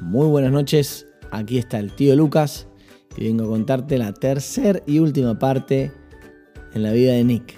[0.00, 2.66] Muy buenas noches, aquí está el tío Lucas
[3.18, 5.92] y vengo a contarte la tercera y última parte
[6.72, 7.54] en la vida de Nick.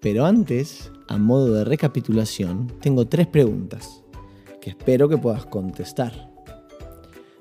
[0.00, 4.04] Pero antes, a modo de recapitulación, tengo tres preguntas
[4.60, 6.30] que espero que puedas contestar.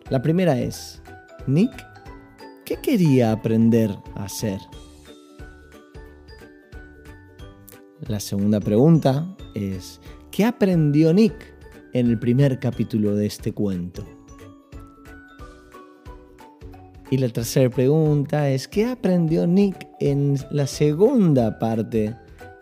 [0.09, 0.99] La primera es,
[1.45, 1.71] Nick,
[2.65, 4.59] ¿qué quería aprender a hacer?
[8.07, 11.57] La segunda pregunta es, ¿qué aprendió Nick
[11.98, 14.05] en el primer capítulo de este cuento?
[17.10, 22.15] Y la tercera pregunta es, ¿qué aprendió Nick en la segunda parte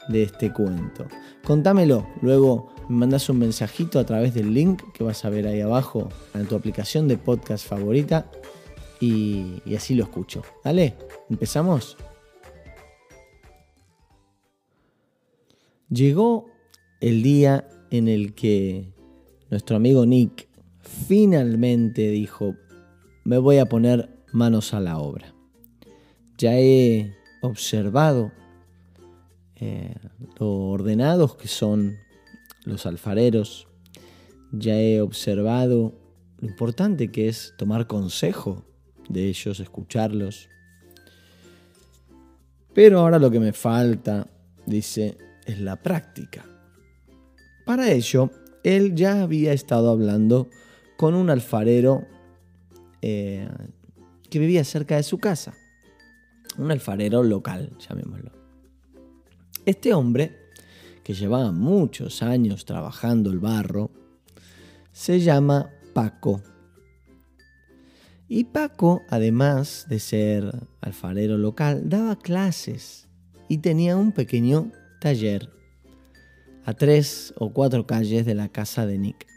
[0.07, 1.05] de este cuento?
[1.43, 5.61] Contámelo, luego me mandas un mensajito a través del link que vas a ver ahí
[5.61, 8.31] abajo en tu aplicación de podcast favorita
[9.01, 10.43] y, y así lo escucho.
[10.63, 10.95] ¿Dale?
[11.29, 11.97] ¿Empezamos?
[15.89, 16.45] Llegó
[17.01, 18.94] el día en el que
[19.49, 20.47] nuestro amigo Nick
[20.81, 22.55] finalmente dijo,
[23.23, 25.33] me voy a poner manos a la obra.
[26.37, 28.31] Ya he observado
[29.55, 29.95] eh,
[30.39, 31.97] lo ordenados que son
[32.65, 33.67] los alfareros,
[34.51, 35.93] ya he observado
[36.39, 38.65] lo importante que es tomar consejo
[39.09, 40.49] de ellos, escucharlos.
[42.73, 44.27] Pero ahora lo que me falta,
[44.65, 46.45] dice, es la práctica.
[47.65, 48.29] Para ello,
[48.65, 50.49] él ya había estado hablando
[50.97, 52.07] con un alfarero
[53.03, 53.47] eh,
[54.29, 55.53] que vivía cerca de su casa.
[56.57, 58.31] Un alfarero local, llamémoslo.
[59.67, 60.35] Este hombre,
[61.03, 63.91] que llevaba muchos años trabajando el barro,
[64.91, 66.41] se llama Paco.
[68.27, 70.51] Y Paco, además de ser
[70.81, 73.07] alfarero local, daba clases
[73.47, 75.51] y tenía un pequeño taller
[76.65, 79.27] a tres o cuatro calles de la casa de Nick.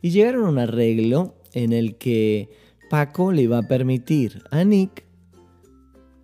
[0.00, 2.48] Y llegaron a un arreglo en el que
[2.88, 5.04] Paco le iba a permitir a Nick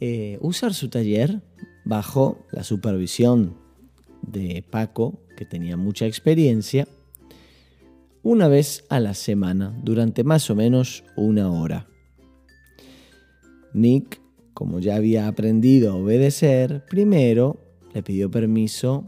[0.00, 1.42] eh, usar su taller
[1.84, 3.56] bajo la supervisión
[4.22, 6.88] de Paco, que tenía mucha experiencia,
[8.22, 11.86] una vez a la semana, durante más o menos una hora.
[13.72, 14.20] Nick,
[14.52, 17.60] como ya había aprendido a obedecer, primero
[17.94, 19.04] le pidió permiso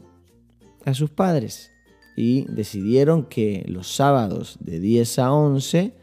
[0.84, 1.70] a sus padres
[2.16, 5.94] y decidieron que los sábados de 10 a 11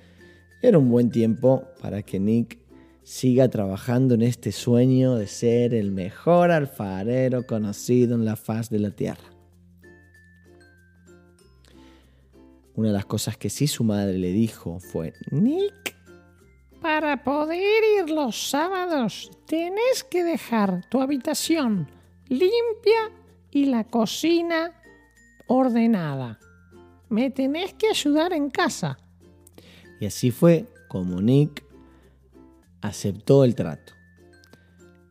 [0.62, 2.60] era un buen tiempo para que Nick
[3.04, 8.80] siga trabajando en este sueño de ser el mejor alfarero conocido en la faz de
[8.80, 9.30] la tierra.
[12.76, 15.96] Una de las cosas que sí su madre le dijo fue, Nick,
[16.82, 21.88] para poder ir los sábados tenés que dejar tu habitación
[22.28, 23.12] limpia
[23.56, 24.74] y la cocina
[25.48, 26.40] ordenada.
[27.08, 28.98] Me tenés que ayudar en casa.
[30.02, 31.64] Y así fue como Nick
[32.82, 33.94] aceptó el trato.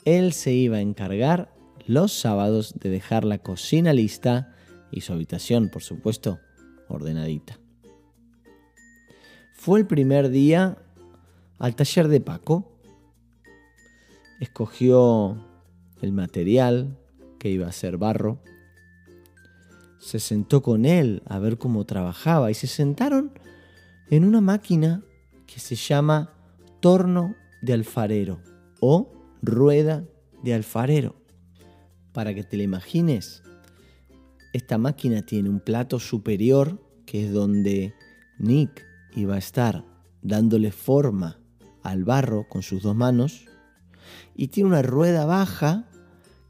[0.04, 1.54] Él se iba a encargar
[1.86, 4.54] los sábados de dejar la cocina lista
[4.90, 6.38] y su habitación, por supuesto,
[6.88, 7.58] ordenadita.
[9.54, 10.76] Fue el primer día
[11.58, 12.70] al taller de Paco.
[14.38, 15.42] Escogió
[16.02, 16.98] el material,
[17.44, 18.38] que iba a ser barro.
[19.98, 23.38] Se sentó con él a ver cómo trabajaba y se sentaron
[24.08, 25.04] en una máquina
[25.46, 26.32] que se llama
[26.80, 28.40] torno de alfarero
[28.80, 29.12] o
[29.42, 30.06] rueda
[30.42, 31.16] de alfarero.
[32.14, 33.42] Para que te la imagines,
[34.54, 37.92] esta máquina tiene un plato superior que es donde
[38.38, 39.84] Nick iba a estar
[40.22, 41.38] dándole forma
[41.82, 43.44] al barro con sus dos manos
[44.34, 45.90] y tiene una rueda baja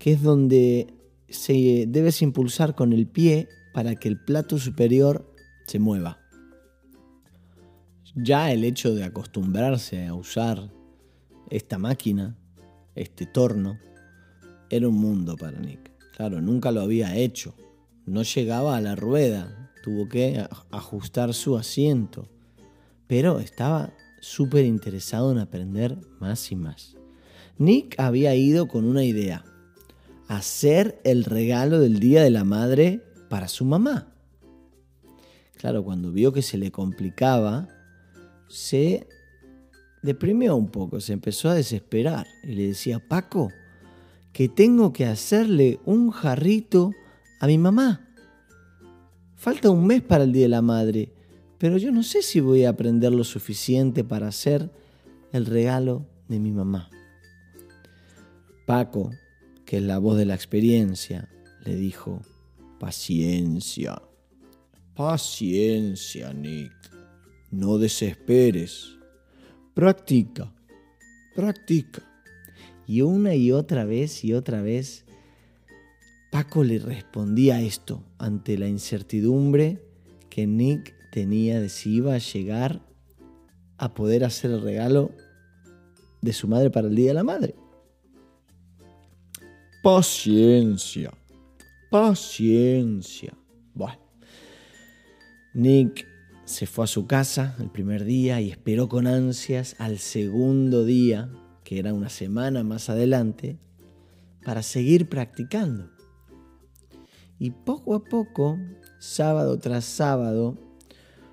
[0.04, 0.92] que es donde
[1.30, 5.34] se debes impulsar con el pie para que el plato superior
[5.66, 6.20] se mueva.
[8.14, 10.70] Ya el hecho de acostumbrarse a usar
[11.48, 12.36] esta máquina,
[12.94, 13.78] este torno,
[14.68, 15.90] era un mundo para Nick.
[16.14, 17.54] Claro, nunca lo había hecho.
[18.04, 22.28] No llegaba a la rueda, tuvo que ajustar su asiento.
[23.06, 26.94] Pero estaba súper interesado en aprender más y más.
[27.56, 29.46] Nick había ido con una idea
[30.28, 34.12] hacer el regalo del Día de la Madre para su mamá.
[35.56, 37.68] Claro, cuando vio que se le complicaba,
[38.48, 39.06] se
[40.02, 43.50] deprimió un poco, se empezó a desesperar y le decía, Paco,
[44.32, 46.92] que tengo que hacerle un jarrito
[47.40, 48.06] a mi mamá.
[49.36, 51.12] Falta un mes para el Día de la Madre,
[51.58, 54.70] pero yo no sé si voy a aprender lo suficiente para hacer
[55.32, 56.90] el regalo de mi mamá.
[58.66, 59.10] Paco
[59.64, 61.28] que es la voz de la experiencia,
[61.64, 62.20] le dijo,
[62.78, 64.00] paciencia,
[64.94, 66.72] paciencia, Nick.
[67.50, 68.96] no desesperes.
[69.74, 70.52] Practica,
[71.34, 72.02] practica.
[72.86, 75.04] Y una y otra vez y otra vez,
[76.30, 79.82] Paco le respondía esto ante la incertidumbre
[80.30, 82.82] que Nick tenía de si iba a llegar
[83.78, 85.12] a poder hacer el regalo
[86.22, 87.54] de su madre para el Día de la Madre.
[89.84, 91.12] Paciencia,
[91.90, 93.36] paciencia.
[93.74, 94.00] Bueno,
[95.52, 96.06] Nick
[96.46, 101.30] se fue a su casa el primer día y esperó con ansias al segundo día,
[101.64, 103.58] que era una semana más adelante,
[104.42, 105.90] para seguir practicando.
[107.38, 108.58] Y poco a poco,
[109.00, 110.56] sábado tras sábado,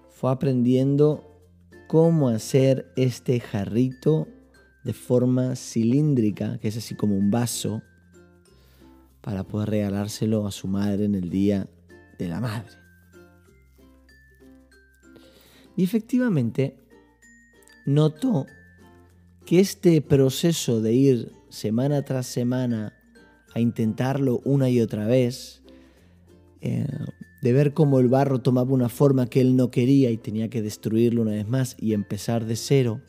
[0.10, 1.42] fue aprendiendo
[1.88, 4.28] cómo hacer este jarrito
[4.84, 7.82] de forma cilíndrica, que es así como un vaso,
[9.22, 11.68] para poder regalárselo a su madre en el día
[12.18, 12.82] de la madre.
[15.78, 16.76] Y efectivamente,
[17.86, 18.46] notó
[19.46, 22.94] que este proceso de ir semana tras semana
[23.54, 25.62] a intentarlo una y otra vez,
[26.62, 26.88] eh,
[27.42, 30.62] de ver cómo el barro tomaba una forma que él no quería y tenía que
[30.62, 33.02] destruirlo una vez más y empezar de cero,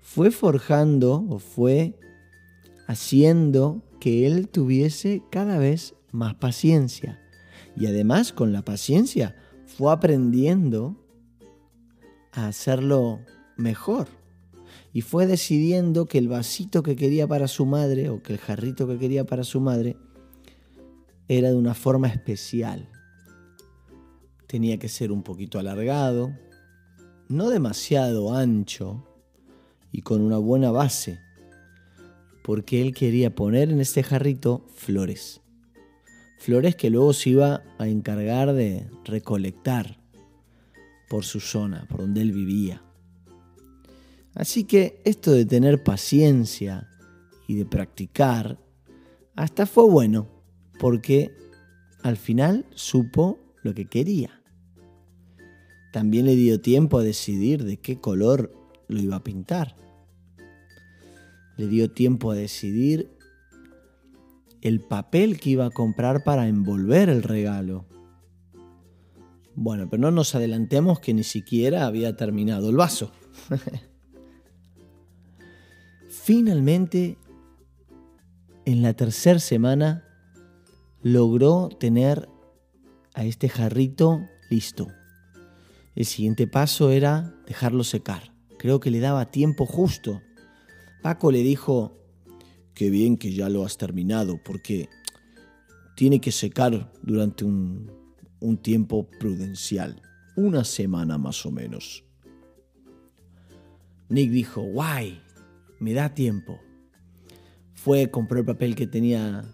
[0.00, 1.98] fue forjando o fue
[2.86, 7.20] haciendo que él tuviese cada vez más paciencia.
[7.76, 9.34] Y además con la paciencia
[9.66, 10.94] fue aprendiendo
[12.30, 13.18] a hacerlo
[13.56, 14.06] mejor.
[14.92, 18.86] Y fue decidiendo que el vasito que quería para su madre o que el jarrito
[18.86, 19.96] que quería para su madre
[21.26, 22.88] era de una forma especial.
[24.46, 26.32] Tenía que ser un poquito alargado,
[27.28, 29.04] no demasiado ancho
[29.90, 31.25] y con una buena base,
[32.46, 35.40] porque él quería poner en este jarrito flores.
[36.38, 39.98] Flores que luego se iba a encargar de recolectar
[41.08, 42.84] por su zona, por donde él vivía.
[44.32, 46.88] Así que esto de tener paciencia
[47.48, 48.60] y de practicar,
[49.34, 50.28] hasta fue bueno,
[50.78, 51.32] porque
[52.04, 54.40] al final supo lo que quería.
[55.92, 58.54] También le dio tiempo a decidir de qué color
[58.86, 59.85] lo iba a pintar.
[61.56, 63.10] Le dio tiempo a decidir
[64.60, 67.86] el papel que iba a comprar para envolver el regalo.
[69.54, 73.10] Bueno, pero no nos adelantemos que ni siquiera había terminado el vaso.
[76.10, 77.16] Finalmente,
[78.66, 80.04] en la tercera semana,
[81.02, 82.28] logró tener
[83.14, 84.88] a este jarrito listo.
[85.94, 88.34] El siguiente paso era dejarlo secar.
[88.58, 90.20] Creo que le daba tiempo justo.
[91.06, 91.96] Paco le dijo,
[92.74, 94.88] qué bien que ya lo has terminado, porque
[95.94, 97.92] tiene que secar durante un,
[98.60, 100.02] tiempo prudencial,
[100.34, 102.02] una semana más o menos.
[104.08, 105.22] Nick dijo, guay,
[105.78, 106.58] me da tiempo.
[107.74, 109.44] Fue, compró el papel que tenía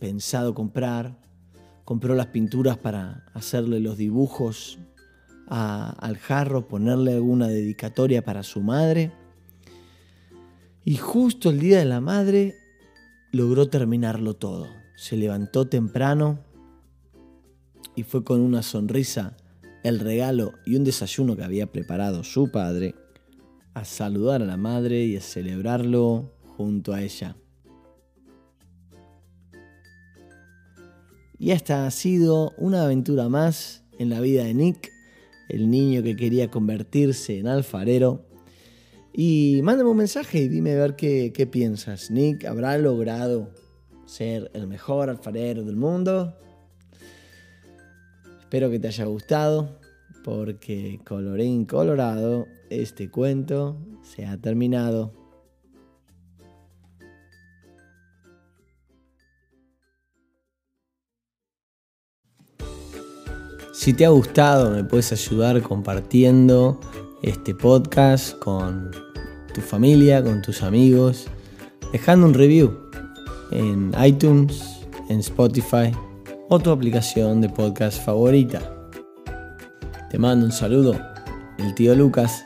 [0.00, 1.16] pensado comprar,
[1.84, 4.80] compró las pinturas para hacerle los dibujos
[5.46, 9.12] al jarro, ponerle alguna dedicatoria para su madre.
[10.84, 12.56] Y justo el día de la madre
[13.32, 14.68] logró terminarlo todo.
[14.96, 16.38] Se levantó temprano,
[17.96, 19.36] y fue con una sonrisa,
[19.82, 22.94] el regalo y un desayuno que había preparado su padre
[23.74, 27.36] a saludar a la madre y a celebrarlo junto a ella.
[31.38, 34.90] Y esta ha sido una aventura más en la vida de Nick,
[35.48, 38.24] el niño que quería convertirse en alfarero.
[39.16, 42.10] Y mándame un mensaje y dime a ver qué, qué piensas.
[42.10, 43.50] Nick habrá logrado
[44.06, 46.34] ser el mejor alfarero del mundo
[48.54, 49.80] Espero que te haya gustado,
[50.22, 55.12] porque colorín colorado, este cuento se ha terminado.
[63.72, 66.78] Si te ha gustado, me puedes ayudar compartiendo
[67.24, 68.90] este podcast con
[69.54, 71.26] tu familia, con tus amigos,
[71.90, 72.78] dejando un review
[73.50, 75.90] en iTunes, en Spotify
[76.50, 78.60] o tu aplicación de podcast favorita.
[80.10, 81.00] Te mando un saludo,
[81.56, 82.44] el tío Lucas